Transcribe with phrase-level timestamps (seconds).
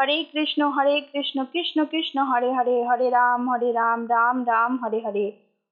[0.00, 4.98] हरे कृष्ण हरे कृष्ण कृष्ण कृष्ण हरे हरे हरे राम हरे राम राम राम हरे
[5.06, 5.26] हरे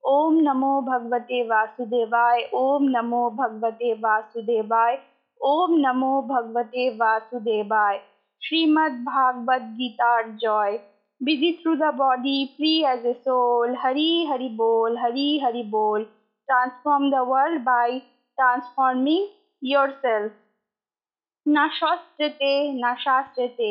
[0.04, 4.98] ओम नमो भगवते वासुदेवाय ओम नमो भगवते वासुदेवाय
[5.40, 7.98] ओम नमो भगवते वासुदेवाय
[8.42, 10.78] Shrimad Bhagavad Gita joy
[11.20, 16.04] busy through the body free as a soul Hari Hari बोल हरी हरि बोल
[16.04, 19.26] transform the world by transforming
[19.62, 20.32] yourself
[21.46, 22.30] न शास्त्र
[22.84, 23.70] न शास्त्रते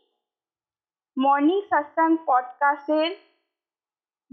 [1.17, 3.09] মর্নিং সাসাং পডকাস্টের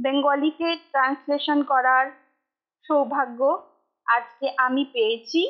[0.00, 2.07] বেঙ্গলিতে ট্রান্সলেশন করার
[2.85, 3.41] সৌভাগ্য
[4.07, 5.41] আজকে আমি পেয়েছি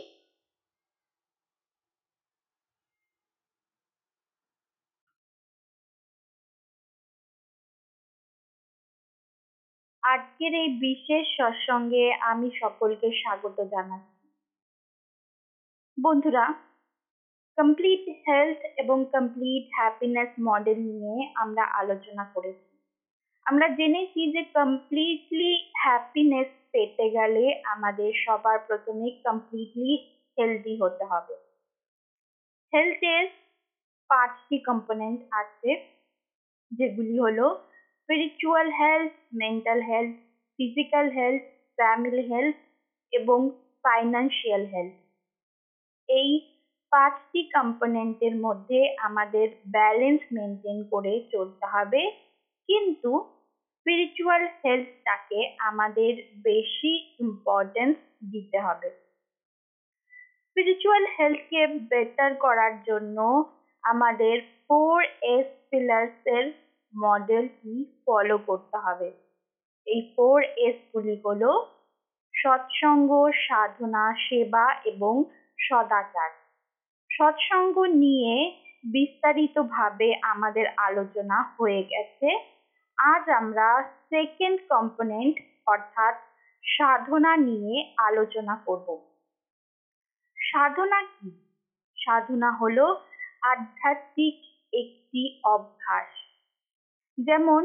[10.02, 14.26] আজকের এই বিশেষ সৎসঙ্গে আমি সকলকে স্বাগত জানাচ্ছি
[15.98, 16.44] বন্ধুরা
[17.58, 22.70] কমপ্লিট হেলথ এবং কমপ্লিট হ্যাপিনেস মডেল নিয়ে আমরা আলোচনা করেছি
[23.46, 25.52] আমরা জেনেছি যে কমপ্লিটলি
[25.82, 29.92] হ্যাপিনেস পেতে গেলে আমাদের সবার প্রথমে কমপ্লিটলি
[30.38, 31.34] হেলদি হতে হবে
[32.72, 33.24] হেলথের
[34.10, 35.70] পাঁচটি কম্পোনেন্ট আছে
[36.72, 37.46] যেগুলি হলো
[37.98, 39.12] spiritual health
[39.32, 40.14] mental health
[40.58, 41.42] physical health
[41.78, 42.56] family health
[43.12, 43.38] এবং
[43.84, 44.96] ফাইন্যান্সিয়াল হেলথ
[46.08, 46.30] এই
[46.92, 52.02] পাঁচটি কম্পোনেন্টের মধ্যে আমাদের ব্যালেন্স মেনটেন করে চলতে হবে
[52.68, 53.10] কিন্তু
[53.74, 55.40] স্পিরিচুয়াল হেলথটাকে
[55.58, 56.12] আমাদের
[56.42, 56.92] বেশি
[57.20, 57.96] ইম্পর্টেন্স
[58.32, 58.88] দিতে হবে
[60.44, 61.60] স্পিরিচুয়াল হেলথকে
[61.90, 63.18] বেটার করার জন্য
[63.84, 64.98] আমাদের ফোর
[65.28, 66.46] এস পিলার্স এর
[66.94, 69.08] মডেলটি ফলো করতে হবে
[69.86, 71.42] এই ফোর এস গুলি হল
[72.34, 73.10] সৎসঙ্গ
[73.46, 75.14] সাধনা সেবা এবং
[75.58, 76.30] সদাচার
[77.18, 78.34] সৎসঙ্গ নিয়ে
[78.84, 82.28] বিস্তারিতভাবে আমাদের আলোচনা হয়ে গেছে
[82.98, 83.68] আজ আমরা
[84.10, 85.34] সেকেন্ড কম্পোনেন্ট
[85.66, 86.14] অর্থাৎ
[86.64, 87.74] সাধনা নিয়ে
[88.08, 88.88] আলোচনা করব
[90.38, 91.30] সাধনা কি
[91.98, 92.86] সাধনা হলো
[93.42, 94.36] আধ্যাত্মিক
[94.72, 95.22] একটি
[95.44, 96.10] অভ্যাস
[97.18, 97.62] যেমন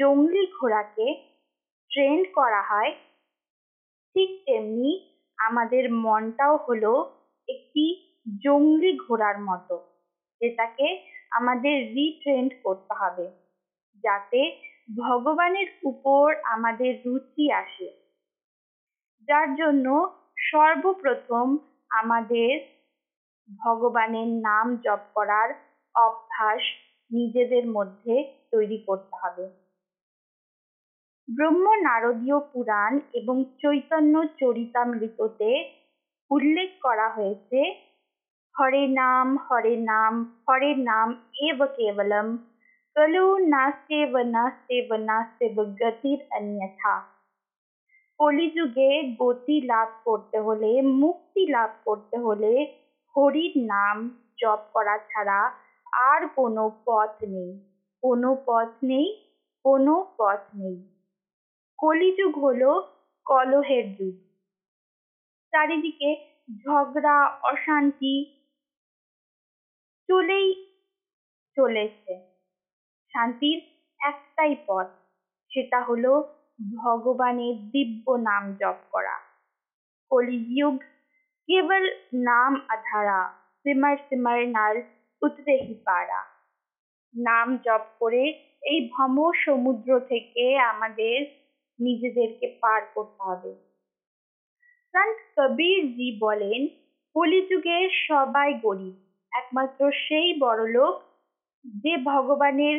[0.00, 1.06] জঙ্গলি ঘোড়াকে
[1.90, 2.92] ট্রেন করা হয়
[4.14, 4.92] ঠিক তেমনি
[5.38, 6.92] আমাদের মনটাও হলো
[7.48, 7.84] একটি
[8.40, 9.74] জংলি ঘোড়ার মতো
[10.40, 10.86] যেটাকে
[11.30, 13.26] আমাদের রিট্রেন্ড করতে হবে
[14.04, 14.40] যাতে
[14.98, 17.88] ভগবানের উপর আমাদের রুচি আসে
[19.28, 19.86] যার জন্য
[20.50, 21.46] সর্বপ্রথম
[21.90, 22.52] আমাদের
[23.60, 25.48] ভগবানের নাম জপ করার
[25.94, 26.62] অভ্যাস
[27.10, 28.14] নিজেদের মধ্যে
[28.52, 29.44] তৈরি করতে হবে
[31.28, 35.50] ব্রহ্ম নারদীয় পুরাণ এবং চৈতন্য চরিতামৃততে
[36.30, 37.60] উল্লেখ করা হয়েছে
[38.54, 40.12] হরে নাম হরে নাম
[40.42, 41.08] হরে নাম
[41.46, 42.26] এব কেবলম
[42.96, 43.26] কলু
[43.48, 46.94] নাস্তেব নাস্তেব নাস্তেব গতির অন্যথা
[48.20, 48.90] কলিযুগে
[49.18, 50.70] গতি লাভ করতে হলে
[51.00, 52.52] মুক্তি লাভ করতে হলে
[53.14, 53.96] হরির নাম
[54.38, 55.40] জপ করা ছাড়া
[56.08, 57.50] আর কোনো পথ নেই
[58.02, 59.06] কোনো পথ নেই
[59.64, 60.78] কোনো পথ নেই
[61.78, 62.62] কলিযুগ হল
[63.26, 64.14] কলহের যুগ
[65.52, 66.10] চারিদিকে
[66.58, 67.18] ঝগড়া
[67.42, 68.14] অশান্তি
[70.08, 70.48] চলেই
[71.56, 72.12] চলেছে
[73.14, 73.58] শান্তির
[74.00, 74.88] একটাই পথ
[75.50, 76.12] সেটা হলো
[76.76, 79.16] ভগবানের দিব্য নাম জপ করা
[80.10, 80.76] কলিযুগ
[81.48, 81.82] কেবল
[82.28, 83.20] নাম আধারা
[83.64, 84.74] সিমার সিমার নাল
[85.22, 86.20] উতরে হি পারা
[87.14, 88.24] নাম জপ করে
[88.62, 91.16] এই ভ্রম সমুদ্র থেকে আমাদের
[91.78, 93.52] নিজেদেরকে পার করতে হবে
[94.94, 96.60] সন্ত কবীরজি বলেন
[97.16, 97.78] কলি যুগে
[98.06, 98.94] সবাই গরিব
[99.32, 100.94] একমাত্র সেই বড়লোক
[101.82, 102.76] যে ভগবানের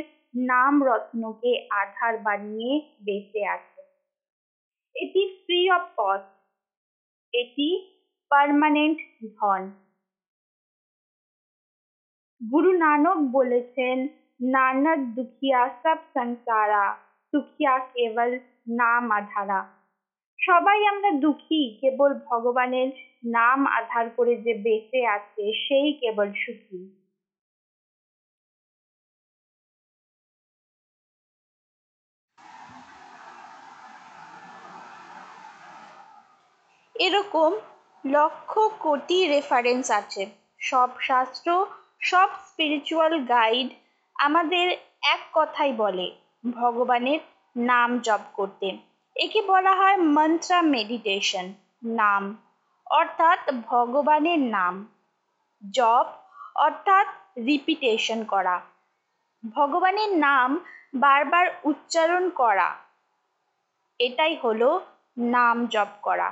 [0.49, 1.51] নাম রত্নকে
[1.71, 2.71] আধার বানিয়ে
[3.05, 3.81] বেঁচে আছে
[4.95, 6.31] এটি ফ্রি অফ কস্ট
[7.33, 7.69] এটি
[8.31, 8.97] পার্মানেন্ট
[9.29, 9.61] ধন
[12.41, 13.97] গুরু নানক বলেছেন
[14.49, 16.85] নানক দুখিয়া সব সংসারা
[17.33, 18.29] সুখিয়া কেবল
[18.79, 19.59] নাম আধারা
[20.39, 22.89] সবাই আমরা দুঃখী কেবল ভগবানের
[23.33, 26.81] নাম আধার করে যে বেঁচে আছে সেই কেবল সুখী
[36.95, 37.51] এরকম
[38.03, 38.51] লক্ষ
[38.79, 40.23] কোটি রেফারেন্স আছে
[40.61, 41.49] সব শাস্ত্র
[42.01, 43.69] সব স্পিরিচুয়াল গাইড
[44.15, 44.67] আমাদের
[45.13, 46.07] এক কথাই বলে
[46.43, 47.21] ভগবানের
[47.55, 48.67] নাম জপ করতে
[49.15, 51.45] একে বলা হয় মন্ত্রা মেডিটেশন
[51.97, 52.23] নাম
[52.91, 53.39] অর্থাৎ
[53.67, 54.73] ভগবানের নাম
[55.73, 56.07] জপ
[56.57, 57.07] অর্থাৎ
[57.45, 58.55] রিপিটেশন করা
[59.55, 60.49] ভগবানের নাম
[60.95, 62.69] বারবার উচ্চারণ করা
[63.99, 64.69] এটাই হলো
[65.17, 66.29] নাম জপ করা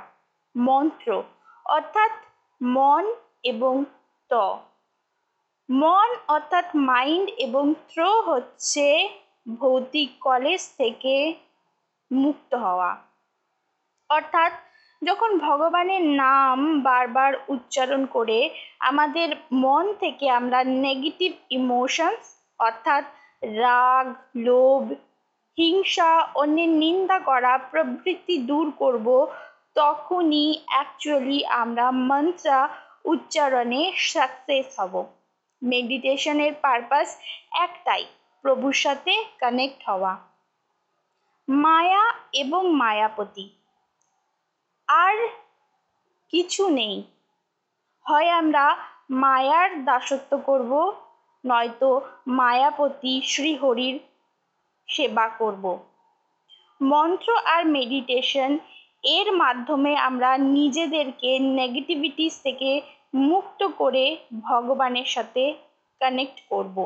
[0.54, 1.08] মন্ত্র
[1.66, 2.12] অর্থাৎ
[2.60, 3.04] মন
[3.44, 3.74] এবং
[4.30, 4.32] ত
[5.68, 8.86] মন অর্থাৎ মাইন্ড এবং থ্রো হচ্ছে
[9.48, 11.14] ভৌতিক কলেজ থেকে
[12.10, 12.90] মুক্ত হওয়া
[14.10, 14.52] অর্থাৎ
[15.02, 16.58] যখন ভগবানের নাম
[16.82, 18.38] বারবার উচ্চারণ করে
[18.80, 19.28] আমাদের
[19.64, 22.26] মন থেকে আমরা নেগেটিভ ইমোশনস
[22.60, 23.04] অর্থাৎ
[23.58, 24.06] রাগ
[24.46, 24.82] লোভ
[25.58, 26.12] হিংসা
[26.34, 29.08] অন্যের নিন্দা করা প্রবৃত্তি দূর করব
[29.76, 32.60] তখনই অ্যাকচুয়ালি আমরা মন্ত্রা
[33.04, 34.94] উচ্চারণে সাকসেস হব
[35.62, 37.08] মেডিটেশনের পারপাস
[37.64, 38.04] একটাই
[38.44, 39.12] প্রভুর সাথে
[39.38, 40.12] কানেক্ট হওয়া
[41.48, 42.04] মায়া
[42.34, 43.46] এবং মায়াপতি
[44.88, 45.16] আর
[46.32, 46.96] কিছু নেই
[48.06, 48.64] হয় আমরা
[49.14, 50.72] মায়ার দাসত্ব করব
[51.44, 51.90] নয়তো
[52.30, 53.96] মায়াপতি শ্রীহরির
[54.88, 55.64] সেবা করব
[56.80, 58.50] মন্ত্র আর মেডিটেশন
[59.08, 62.70] এর মাধ্যমে আমরা নিজেদেরকে নেগেটিভিটিস থেকে
[63.22, 64.04] মুক্ত করে
[64.42, 65.42] ভগবানের সাথে
[66.00, 66.76] কানেক্ট করব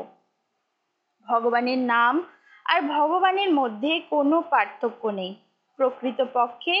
[1.27, 2.13] ভগবানের নাম
[2.65, 5.31] আর ভগবানের মধ্যে কোনো পার্থক্য নেই
[5.79, 6.75] প্রকৃতপক্ষে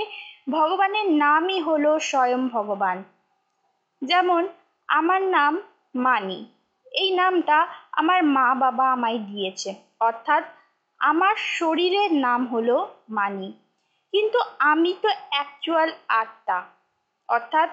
[0.51, 2.97] ভগবানের নামই হলো স্বয়ং ভগবান
[4.01, 4.41] যেমন
[4.89, 5.53] আমার নাম
[5.95, 6.39] মানি
[6.91, 7.57] এই নামটা
[7.91, 9.69] আমার মা বাবা আমায় দিয়েছে
[10.01, 10.43] অর্থাৎ
[11.01, 12.75] আমার শরীরের নাম হলো
[13.09, 13.49] মানি
[14.13, 14.39] কিন্তু
[14.71, 15.89] আমি তো অ্যাকচুয়াল
[16.13, 16.59] আত্মা
[17.29, 17.69] অর্থাৎ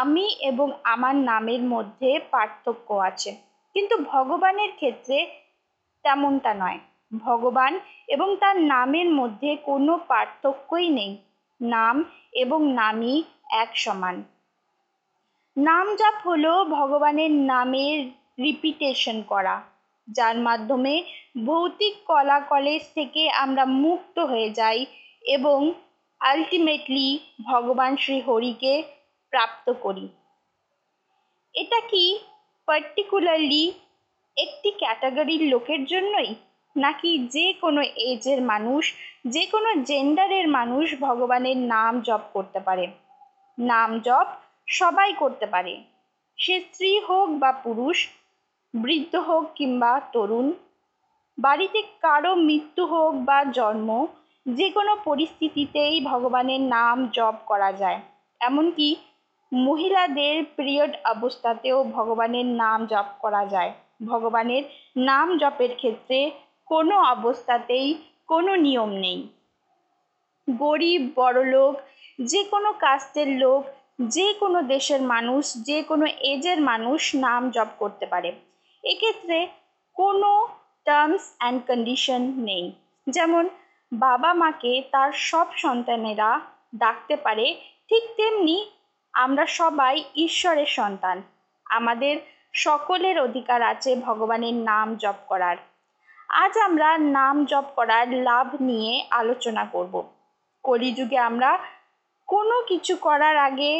[0.00, 3.30] আমি এবং আমার নামের মধ্যে পার্থক্য আছে
[3.74, 5.18] কিন্তু ভগবানের ক্ষেত্রে
[6.04, 6.78] তেমনটা নয়
[7.12, 7.72] ভগবান
[8.08, 11.12] এবং তার নামের মধ্যে কোনো পার্থক্যই নেই
[11.60, 11.96] নাম
[12.34, 13.16] এবং নামই
[13.54, 14.16] এক সমান
[15.56, 17.98] নাম জপ হলো ভগবানের নামের
[18.38, 19.56] রিপিটেশন করা
[20.08, 20.94] যার মাধ্যমে
[21.44, 24.80] ভৌতিক কলা কলেজ থেকে আমরা মুক্ত হয়ে যাই
[25.26, 25.58] এবং
[26.20, 27.08] আলটিমেটলি
[27.44, 28.74] ভগবান শ্রী হরিকে
[29.32, 30.06] প্রাপ্ত করি
[31.54, 32.04] এটা কি
[32.68, 33.64] পার্টিকুলারলি
[34.36, 36.30] একটি ক্যাটাগরির লোকের জন্যই
[36.76, 38.84] নাকি যে কোনো এজের মানুষ
[39.26, 42.84] যে কোনো জেন্ডারের মানুষ ভগবানের নাম জপ করতে পারে
[43.58, 44.26] নাম জপ
[44.68, 45.74] সবাই করতে পারে
[46.38, 47.96] সে স্ত্রী হোক বা পুরুষ
[48.74, 50.46] বৃদ্ধ হোক কিংবা তরুণ
[51.38, 53.90] বাড়িতে কারো মৃত্যু হোক বা জন্ম
[54.46, 57.98] যে কোনো পরিস্থিতিতেই ভগবানের নাম জপ করা যায়
[58.40, 58.88] এমনকি
[59.52, 63.72] মহিলাদের পিরিয়ড অবস্থাতেও ভগবানের নাম জপ করা যায়
[64.04, 64.62] ভগবানের
[65.08, 66.18] নাম জপের ক্ষেত্রে
[66.68, 67.88] কোনো অবস্থাতেই
[68.28, 69.20] কোনো নিয়ম নেই
[70.48, 71.74] গরিব বড়লোক
[72.22, 73.62] যে কোনো কাস্টের লোক
[74.08, 78.30] যে কোনো দেশের মানুষ যে কোনো এজের মানুষ নাম জপ করতে পারে
[78.84, 79.38] এক্ষেত্রে
[79.96, 80.30] কোনো
[80.86, 82.64] টার্মস অ্যান্ড কন্ডিশন নেই
[83.06, 83.44] যেমন
[83.92, 86.30] বাবা মাকে তার সব সন্তানেরা
[86.78, 87.46] ডাকতে পারে
[87.88, 88.56] ঠিক তেমনি
[89.14, 89.94] আমরা সবাই
[90.16, 91.16] ঈশ্বরের সন্তান
[91.66, 92.14] আমাদের
[92.54, 95.56] সকলের অধিকার আছে ভগবানের নাম জপ করার
[96.36, 99.94] আজ আমরা নাম জপ করার লাভ নিয়ে আলোচনা করব
[100.64, 101.50] কলিযুগে আমরা
[102.28, 103.72] কোনো কিছু করার আগে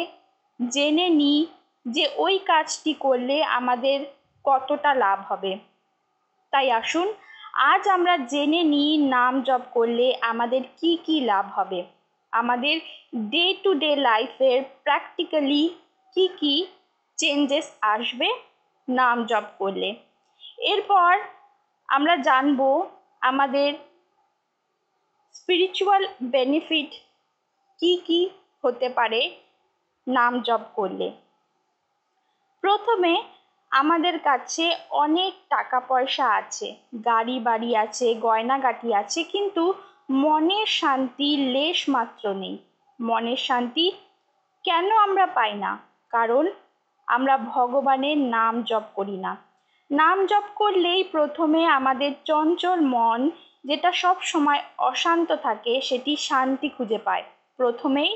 [0.59, 1.39] জেনে নিই
[1.85, 3.97] যে ওই কাজটি করলে আমাদের
[4.45, 5.51] কতটা লাভ হবে
[6.53, 7.07] তাই আসুন
[7.65, 11.79] আজ আমরা জেনে নিই নাম জপ করলে আমাদের কি কি লাভ হবে
[12.33, 12.75] আমাদের
[13.31, 15.63] ডে টু ডে লাইফের প্র্যাকটিক্যালি
[16.15, 16.55] কি কি
[17.17, 18.29] চেঞ্জেস আসবে
[18.87, 19.89] নাম জপ করলে
[20.63, 21.11] এরপর
[21.89, 22.59] আমরা জানব
[23.21, 23.69] আমাদের
[25.35, 26.03] স্পিরিচুয়াল
[26.33, 26.89] বেনিফিট
[27.79, 28.21] কি কি
[28.63, 29.21] হতে পারে
[30.07, 31.07] নাম জপ করলে
[32.63, 33.13] প্রথমে
[33.71, 34.65] আমাদের কাছে
[34.95, 36.67] অনেক টাকা পয়সা আছে
[37.05, 39.63] গাড়ি বাড়ি আছে গয়নাগাটি আছে কিন্তু
[40.23, 42.55] মনের শান্তি লেশ মাত্র নেই
[42.99, 43.85] মনের শান্তি
[44.65, 45.71] কেন আমরা পাই না
[46.13, 46.43] কারণ
[47.07, 49.31] আমরা ভগবানের নাম জপ করি না
[49.91, 53.19] নাম জপ করলেই প্রথমে আমাদের চঞ্চল মন
[53.65, 57.25] যেটা সব সময় অশান্ত থাকে সেটি শান্তি খুঁজে পায়
[57.59, 58.11] প্রথমেই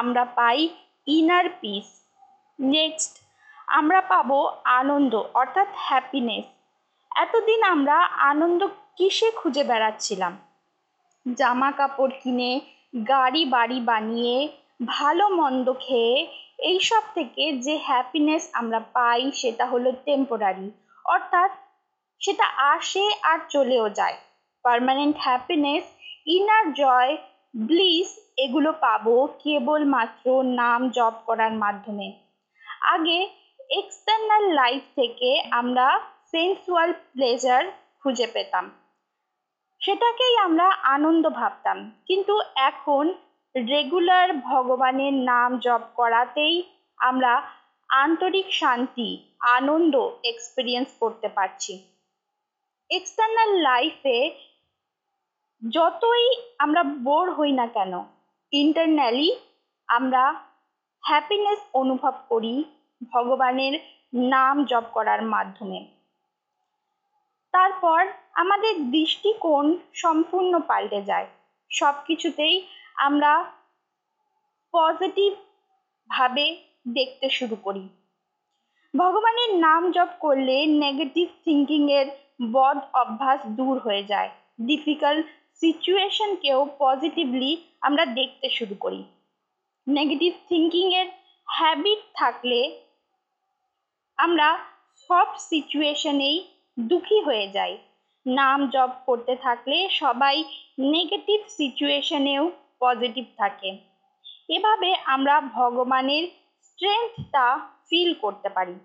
[0.00, 0.58] আমরা পাই
[1.06, 1.86] ইনার পিস
[2.58, 3.12] নেক্সট
[3.68, 4.38] আমরা পাবো
[4.78, 5.12] আনন্দ
[5.34, 6.46] অর্থাৎ হ্যাপিনেস
[7.14, 7.96] এতদিন আমরা
[8.30, 8.60] আনন্দ
[8.96, 10.32] কিসে খুঁজে বেড়াচ্ছিলাম
[11.26, 12.50] জামা কাপড় কিনে
[13.08, 14.36] গাড়ি বাড়ি বানিয়ে
[14.88, 16.14] ভালো মন্দ খেয়ে
[16.62, 20.68] এই সব থেকে যে হ্যাপিনেস আমরা পাই সেটা হলো টেম্পোরারি
[21.04, 21.50] অর্থাৎ
[22.20, 24.16] সেটা আসে আর চলেও যায়
[24.64, 25.84] permanent happiness
[26.26, 27.12] inner joy
[27.64, 28.08] bliss
[28.36, 30.26] এগুলো পাবো কেবলমাত্র
[30.60, 32.06] নাম জব করার মাধ্যমে
[32.92, 33.18] আগে
[33.70, 35.86] এক্সটার্নাল লাইফ থেকে আমরা
[36.32, 37.62] সেন্সুয়াল প্লেজার
[38.00, 38.64] খুঁজে পেতাম
[39.80, 41.78] সেটাকেই আমরা আনন্দ ভাবতাম
[42.06, 42.34] কিন্তু
[42.62, 43.04] এখন
[43.54, 46.54] রেগুলার ভগবানের নাম জপ করাতেই
[47.00, 47.32] আমরা
[47.90, 49.08] আন্তরিক শান্তি
[49.56, 49.94] আনন্দ
[50.24, 51.72] এক্সপিরিয়েন্স করতে পারছি
[52.90, 54.18] এক্সটার্নাল লাইফে
[55.62, 56.26] যতই
[56.58, 57.92] আমরা বোর হই না কেন
[58.52, 59.28] ইন্টারনালি
[59.88, 60.22] আমরা
[61.04, 62.54] হ্যাপিনেস অনুভব করি
[63.12, 63.74] ভগবানের
[64.30, 65.78] নাম জপ করার মাধ্যমে
[67.54, 68.00] তারপর
[68.34, 69.66] আমাদের দৃষ্টিকোণ
[69.94, 71.28] সম্পূর্ণ পাল্টে যায়
[71.70, 72.54] সব কিছুতেই
[72.96, 73.32] আমরা
[74.74, 76.46] পজিটিভভাবে
[76.88, 77.84] দেখতে শুরু করি
[78.94, 82.06] ভগবানের নাম জপ করলে নেগেটিভ থিঙ্কিংয়ের
[82.52, 84.30] বদ অভ্যাস দূর হয়ে যায়
[84.60, 85.26] ডিফিকাল্ট
[85.62, 87.50] সিচুয়েশনকেও পজিটিভলি
[87.82, 89.00] আমরা দেখতে শুরু করি
[89.86, 91.08] নেগেটিভ থিঙ্কিংয়ের
[91.48, 92.60] হ্যাবিট থাকলে
[94.18, 94.48] আমরা
[95.10, 96.36] সব সিচুয়েশনেই
[96.76, 97.74] দুঃখী হয়ে যাই
[98.26, 100.36] নাম জপ করতে থাকলে সবাই
[100.92, 102.44] নেগেটিভ সিচুয়েশনেও
[102.82, 103.70] পজিটিভ থাকে
[104.48, 106.24] এভাবে আমরা ভগবানের
[106.64, 107.46] স্ট্রেংথটা
[107.86, 108.76] ফিল করতে পারি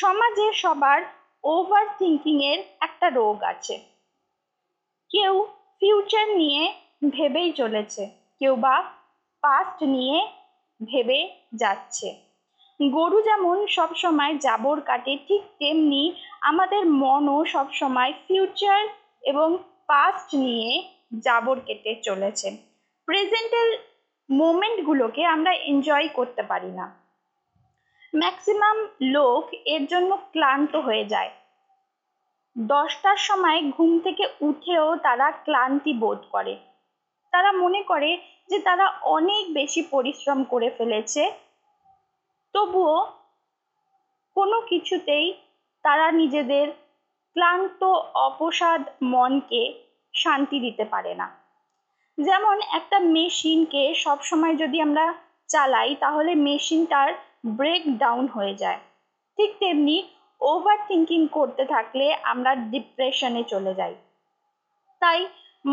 [0.00, 0.98] সমাজে সবার
[1.44, 3.74] ওভার থিঙ্কিংয়ের একটা রোগ আছে
[5.10, 5.34] কেউ
[5.78, 6.62] ফিউচার নিয়ে
[7.10, 8.02] ভেবেই চলেছে
[8.40, 8.76] কেউ বা
[9.42, 10.18] পাস্ট নিয়ে
[10.80, 11.18] ভেবে
[11.54, 12.08] যাচ্ছে
[12.80, 16.02] গরু যেমন সবসময় জাবর কাটে ঠিক তেমনি
[16.42, 18.80] আমাদের মনও সবসময় ফিউচার
[19.24, 19.48] এবং
[19.86, 20.70] পাস্ট নিয়ে
[21.22, 22.48] জাবর কেটে চলেছে
[23.08, 23.68] প্রেজেন্টের
[24.28, 26.86] মোমেন্টগুলোকে আমরা এনজয় করতে পারি না
[28.12, 28.78] ম্যাক্সিমাম
[29.12, 29.44] লোক
[29.66, 31.30] এর জন্য ক্লান্ত হয়ে যায়
[32.56, 36.54] দশটার সময় ঘুম থেকে উঠেও তারা ক্লান্তি বোধ করে
[37.32, 38.10] তারা মনে করে
[38.50, 41.22] যে তারা অনেক বেশি পরিশ্রম করে ফেলেছে
[42.54, 42.96] তবুও
[44.36, 45.26] কোনো কিছুতেই
[45.84, 46.66] তারা নিজেদের
[47.36, 47.82] ক্লান্ত
[48.22, 48.80] অপসাদ
[49.02, 49.62] মনকে
[50.14, 51.41] শান্তি দিতে পারে না
[52.18, 55.04] যেমন একটা মেশিনকে সবসময় যদি আমরা
[55.48, 57.08] চালাই তাহলে মেশিনটার
[57.50, 58.80] ব্রেক ডাউন হয়ে যায়
[59.38, 59.96] ঠিক তেমনি
[60.40, 63.94] ওভার থিঙ্কিং করতে থাকলে আমরা ডিপ্রেশনে চলে যাই
[65.02, 65.20] তাই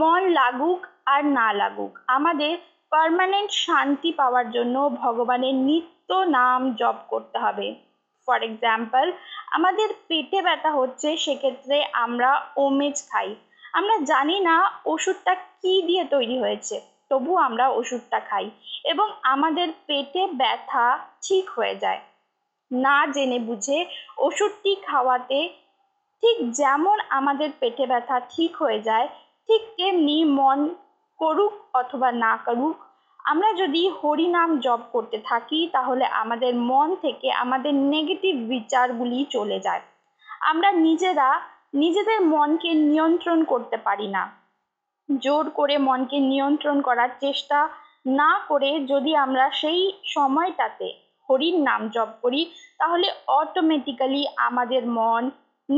[0.00, 0.80] মন লাগুক
[1.06, 2.54] আর না লাগুক আমাদের
[2.92, 7.68] পারমানেন্ট শান্তি পাওয়ার জন্য ভগবানের নিত্য নাম জপ করতে হবে
[8.28, 9.06] ফর এক্সাম্পল
[9.52, 12.30] আমাদের পেটে ব্যথা হচ্ছে সেক্ষেত্রে আমরা
[12.58, 13.30] ওমেজ খাই
[13.74, 14.56] আমরা জানি না
[14.86, 16.76] ওষুধটা কি দিয়ে তৈরি হয়েছে
[17.12, 18.46] তবু আমরা ওষুধটা খাই
[18.86, 20.86] এবং আমাদের পেটে ব্যথা
[21.22, 22.02] ঠিক হয়ে যায়
[22.72, 23.78] না জেনে বুঝে
[24.18, 25.40] ওষুধটি খাওয়াতে
[26.24, 29.08] ঠিক যেমন আমাদের পেটে ব্যথা ঠিক হয়ে যায়
[29.50, 30.60] ঠিক তেমনি মন
[31.20, 32.78] করুক অথবা না করুক
[33.26, 39.82] আমরা যদি হরিনাম জপ করতে থাকি তাহলে আমাদের মন থেকে আমাদের নেগেটিভ বিচারগুলি চলে যায়
[40.42, 41.30] আমরা নিজেরা
[41.74, 44.24] নিজেদের মনকে নিয়ন্ত্রণ করতে পারি না
[45.10, 47.60] জোর করে মনকে নিয়ন্ত্রণ করার চেষ্টা
[48.20, 49.82] না করে যদি আমরা সেই
[50.06, 50.88] সময়টাতে
[51.30, 52.42] হরির নাম জপ করি
[52.78, 53.08] তাহলে
[53.32, 55.24] অটোমেটিক্যালি আমাদের মন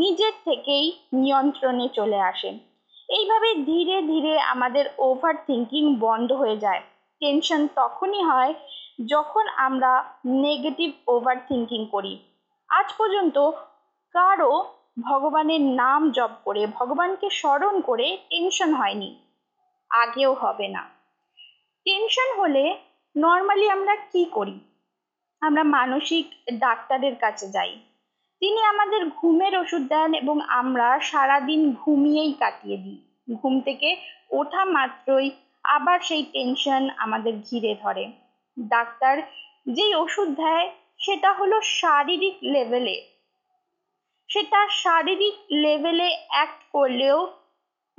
[0.00, 0.86] নিজের থেকেই
[1.14, 2.50] নিয়ন্ত্রণে চলে আসে
[3.10, 6.82] এইভাবে ধীরে ধীরে আমাদের ওভার থিঙ্কিং বন্ধ হয়ে যায়
[7.22, 8.54] টেনশন তখনই হয়
[9.06, 9.92] যখন আমরা
[10.44, 12.14] নেগেটিভ ওভার থিঙ্কিং করি
[12.70, 13.38] আজ পর্যন্ত
[14.16, 14.52] কারো
[14.98, 19.10] ভগবানের নাম জপ করে ভগবানকে স্মরণ করে টেনশন হয়নি
[19.92, 20.84] আগেও হবে না
[21.86, 22.64] টেনশন হলে
[23.16, 24.58] নর্মালি আমরা কি করি
[25.42, 26.26] আমরা মানসিক
[26.60, 27.72] ডাক্তারের কাছে যাই
[28.42, 33.00] তিনি আমাদের ঘুমের ওষুধ দেন এবং আমরা সারাদিন ঘুমিয়েই কাটিয়ে দিই
[33.36, 33.90] ঘুম থেকে
[34.32, 35.28] ওঠা মাত্রই
[35.66, 38.04] আবার সেই টেনশন আমাদের ঘিরে ধরে
[38.58, 39.16] ডাক্তার
[39.68, 40.68] যেই ওষুধ দেয়
[41.00, 42.96] সেটা হলো শারীরিক লেভেলে
[44.32, 45.36] সেটা শারীরিক
[45.64, 47.18] লেভেলে অ্যাক্ট করলেও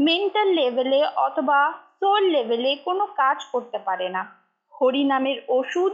[0.00, 1.58] মেন্টাল লেভেলে অথবা
[1.98, 4.22] সোল লেভেলে কোনো কাজ করতে পারে না
[4.74, 5.92] হরিনামের ওষুধ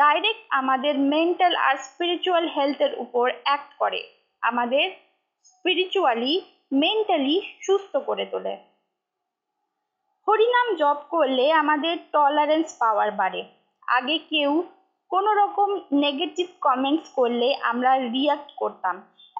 [0.00, 4.00] ডাইরেক্ট আমাদের মেন্টাল আর স্পিরিচুয়াল হেলথের উপর অ্যাক্ট করে
[4.42, 4.86] আমাদের
[5.50, 6.32] স্পিরিচুয়ালি
[6.74, 7.36] মেন্টালি
[7.60, 8.54] সুস্থ করে তোলে
[10.28, 13.40] হরিনাম জপ করলে আমাদের টলারেন্স পাওয়ার বাড়ে
[13.88, 14.52] আগে কেউ
[15.10, 15.68] কোনো রকম
[15.96, 18.96] নেগেটিভ কমেন্টস করলে আমরা রিয়াক্ট করতাম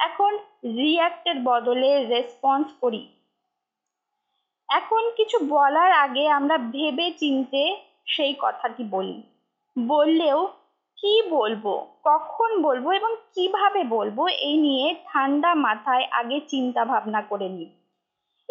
[0.00, 0.33] এখন
[0.77, 3.03] রিয়্যাক্টের বদলে রেসপন্স করি
[4.69, 7.63] এখন কিছু বলার আগে আমরা ভেবে চিনতে
[8.07, 9.19] সেই কথাটি বলি
[9.77, 10.41] বললেও
[10.99, 11.73] কি বলবো
[12.05, 17.69] কখন বলবো এবং কিভাবে বলবো এই নিয়ে ঠান্ডা মাথায় আগে চিন্তা ভাবনা করে নিই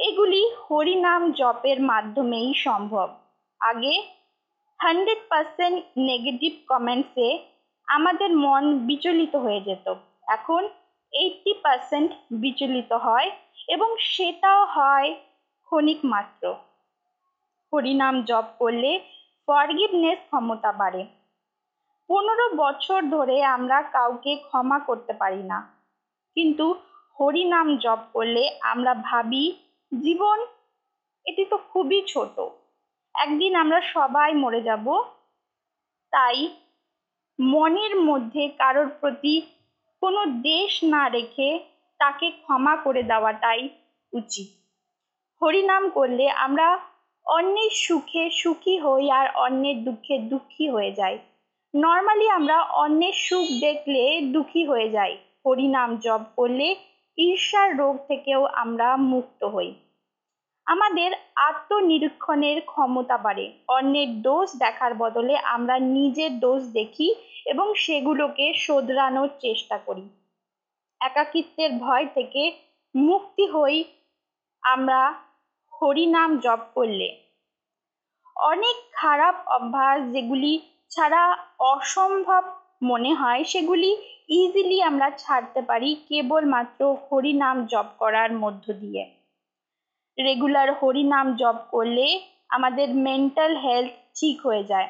[0.00, 3.08] এগুলি হরিনাম জপের মাধ্যমেই সম্ভব
[3.62, 3.94] আগে
[4.80, 5.78] হান্ড্রেড পারসেন্ট
[6.02, 7.28] নেগেটিভ কমেন্টসে
[7.88, 9.88] আমাদের মন বিচলিত হয়ে যেত
[10.28, 10.62] এখন
[11.14, 12.10] এইট্টি পার্সেন্ট
[12.42, 13.30] বিচলিত হয়
[13.68, 15.10] এবং সেটাও হয়
[15.72, 16.44] ক্ষণিক মাত্র
[17.74, 18.92] হরিনাম জপ করলে
[19.48, 21.02] ফরগিভনেস ক্ষমতা বাড়ে
[22.10, 25.60] পনেরো বছর ধরে আমরা কাউকে ক্ষমা করতে পারি না
[26.38, 26.66] কিন্তু
[27.18, 29.46] হরিনাম জপ করলে আমরা ভাবি
[29.92, 30.38] জীবন
[31.26, 32.36] এটি তো খুবই ছোট
[33.16, 34.86] একদিন আমরা সবাই মরে যাব
[36.14, 36.38] তাই
[37.40, 39.34] মনের মধ্যে কারোর প্রতি
[40.04, 41.50] কোনো দেশ না রেখে
[42.00, 43.62] তাকে ক্ষমা করে দেওয়াটাই
[44.14, 44.50] উচিত
[45.42, 46.68] হরিনাম করলে আমরা
[47.26, 51.16] অন্যের সুখে সুখী হই আর অন্যের দুঃখে দুঃখী হয়ে যাই
[51.74, 54.04] নর্মালি আমরা অন্যের সুখ দেখলে
[54.34, 55.14] দুঃখী হয়ে যাই
[55.44, 56.68] হরিনাম জপ করলে
[57.18, 59.70] ঈর্ষার রোগ থেকেও আমরা মুক্ত হই
[60.68, 61.12] আমাদের
[61.50, 63.46] আত্মনিরীক্ষণের ক্ষমতা বাড়ে
[63.68, 67.08] অন্যের দোষ দেখার বদলে আমরা নিজের দোষ দেখি
[67.46, 70.06] এবং সেগুলোকে শোধরানোর চেষ্টা করি
[71.02, 72.42] একাকিত্বের ভয় থেকে
[72.96, 73.78] মুক্তি হই
[74.64, 75.02] আমরা
[75.74, 77.08] হরিনাম জপ করলে
[78.36, 80.54] অনেক খারাপ অভ্যাস যেগুলি
[80.92, 81.24] ছাড়া
[81.66, 82.44] অসম্ভব
[82.82, 83.92] মনে হয় সেগুলি
[84.34, 89.04] ইজিলি আমরা ছাড়তে পারি কেবলমাত্র হরিনাম জপ করার মধ্য দিয়ে
[90.18, 92.08] রেগুলার হরিনাম জপ করলে
[92.50, 94.90] আমাদের মেন্টাল হেলথ ঠিক হয়ে যায়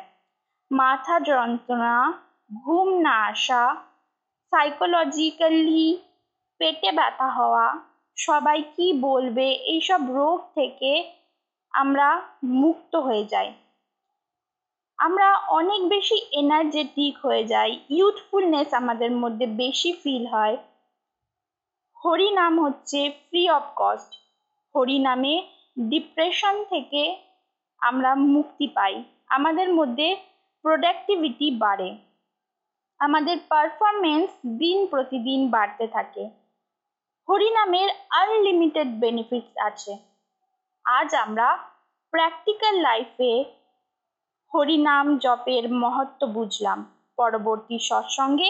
[0.71, 1.95] মাথা যন্ত্রণা
[2.51, 3.63] ঘুম না আসা
[4.53, 5.85] সাইকোলজিক্যালি
[6.61, 7.65] পেটে ব্যথা হওয়া
[8.17, 10.91] সবাই কি বলবে এইসব রোগ থেকে
[11.73, 12.07] আমরা
[12.55, 13.49] মুক্ত হয়ে যাই
[14.99, 15.27] আমরা
[15.49, 20.55] অনেক বেশি এনার্জেটিক হয়ে যাই ইউথফুলনেস আমাদের মধ্যে বেশি ফিল হয়
[21.97, 24.11] হরি নাম হচ্ছে ফ্রি অফ কস্ট
[24.75, 25.35] হরিনামে
[25.89, 27.01] ডিপ্রেশন থেকে
[27.81, 28.95] আমরা মুক্তি পাই
[29.29, 30.07] আমাদের মধ্যে
[30.65, 31.89] প্রোডাক্টিভিটি বাড়ে
[32.99, 34.29] আমাদের পারফরমেন্স
[34.61, 36.23] দিন প্রতিদিন বাড়তে থাকে
[37.27, 37.89] হরিনামের
[38.21, 39.93] আনলিমিটেড বেনিফিটস আছে
[40.85, 41.47] আজ আমরা
[42.13, 43.31] প্র্যাকটিক্যাল লাইফে
[44.53, 46.79] হরিনাম জপের মহত্ব বুঝলাম
[47.17, 48.49] পরবর্তী সৎসঙ্গে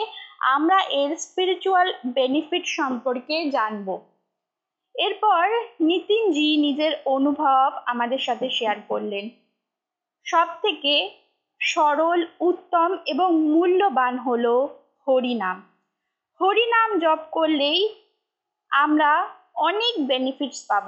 [0.54, 3.94] আমরা এর স্পিরিচুয়াল বেনিফিট সম্পর্কে জানবো
[4.96, 5.46] এরপর
[5.82, 9.26] নিতিনজি নিজের অনুভব আমাদের সাথে শেয়ার করলেন
[10.26, 10.94] সব থেকে
[11.62, 14.46] সরল উত্তম এবং মূল্যবান হল
[15.08, 15.58] হরিনাম
[16.42, 17.80] হরিনাম জপ করলেই
[18.72, 19.12] আমরা
[19.60, 20.88] অনেক বেনিফিটস পাব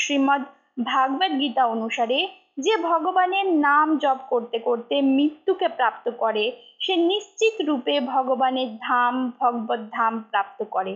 [0.00, 0.44] শ্রীমদ্
[0.84, 2.18] ভাগবত গীতা অনুসারে
[2.58, 6.44] যে ভগবানের নাম জপ করতে করতে মৃত্যুকে প্রাপ্ত করে
[6.80, 10.92] সে নিশ্চিত রূপে ভগবানের ধাম ভগবত ধাম প্রাপ্ত করে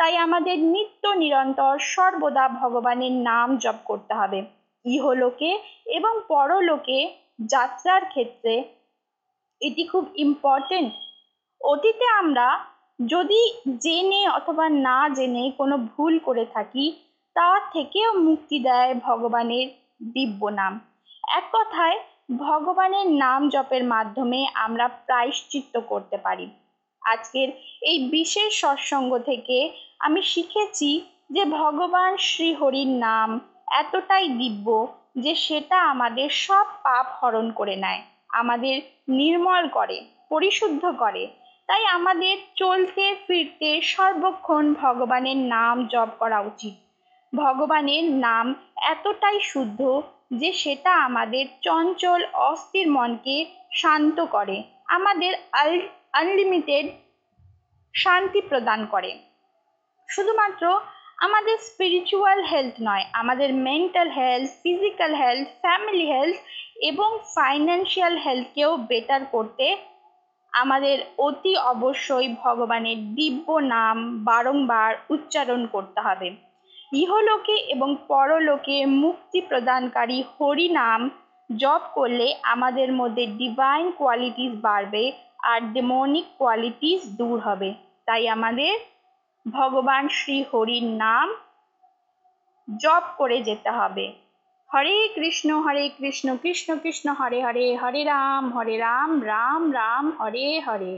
[0.00, 4.40] তাই আমাদের নিত্য নিরন্তর সর্বদা ভগবানের নাম জপ করতে হবে
[4.84, 5.50] ইহলোকে
[5.96, 6.98] এবং পরলোকে
[7.46, 8.54] যাত্রার ক্ষেত্রে
[9.60, 10.92] এটি খুব ইম্পর্টেন্ট
[11.60, 12.48] অতীতে আমরা
[13.04, 13.40] যদি
[13.80, 16.84] জেনে অথবা না জেনে কোনো ভুল করে থাকি
[17.36, 19.66] তা থেকেও মুক্তি দেয় ভগবানের
[20.14, 20.72] দিব্য নাম
[21.30, 21.96] এক কথায়
[22.40, 26.46] ভগবানের নাম জপের মাধ্যমে আমরা প্রায়শ্চিত্ত করতে পারি
[27.02, 27.48] আজকের
[27.82, 29.58] এই বিশেষ সৎসঙ্গ থেকে
[30.00, 30.90] আমি শিখেছি
[31.30, 33.28] যে ভগবান শ্রীহরির নাম
[33.72, 34.66] এতটাই দিব্য
[35.16, 38.00] যে সেটা আমাদের সব পাপ হরণ করে নেয়
[38.32, 38.74] আমাদের
[39.18, 39.96] নির্মল করে
[40.28, 41.22] পরিশুদ্ধ করে
[41.68, 46.74] তাই আমাদের চলতে ফিরতে সর্বক্ষণ ভগবানের নাম জপ করা উচিত
[47.32, 48.46] ভগবানের নাম
[48.92, 49.80] এতটাই শুদ্ধ
[50.32, 53.36] যে সেটা আমাদের চঞ্চল অস্থির মনকে
[53.72, 54.56] শান্ত করে
[54.88, 55.32] আমাদের
[56.14, 56.86] আনলিমিটেড
[57.94, 59.10] শান্তি প্রদান করে
[60.10, 60.64] শুধুমাত্র
[61.18, 66.36] আমাদের স্পিরিচুয়াল হেলথ নয় আমাদের mental health physical health family health
[66.90, 69.66] এবং ফাইন্যান্সিয়াল হেলথকেও বেটার করতে
[70.52, 73.96] আমাদের অতি অবশ্যই ভগবানের দিব্য নাম
[74.24, 76.28] বারংবার উচ্চারণ করতে হবে
[76.92, 81.00] ইহলোকে এবং পরলোকে মুক্তি প্রদানকারী হরি নাম
[81.50, 85.04] জপ করলে আমাদের মধ্যে ডিভাইন কোয়ালিটিস বাড়বে
[85.42, 87.70] আর ডেমোনিক কোয়ালিটিস দূর হবে
[88.08, 88.74] তাই আমাদের
[89.46, 91.28] ভগবান শ্রী হরির নাম
[92.68, 94.06] জপ করে যেতে হবে
[94.70, 100.46] হরে কৃষ্ণ হরে কৃষ্ণ কৃষ্ণ কৃষ্ণ হরে হরে হরে রাম হরে রাম রাম রাম হরে
[100.60, 100.96] হরে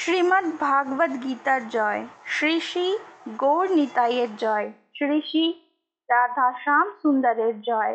[0.00, 2.02] শ্রীমদ্ ভাগবত গীতার জয়
[2.26, 2.86] শ্রী শ্রী
[3.36, 5.44] গৌর নিতাইয়ের জয় শ্রী শ্রী
[6.08, 7.94] রাধা শ্যাম সুন্দরের জয়